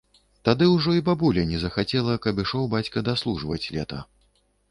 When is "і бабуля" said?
0.99-1.43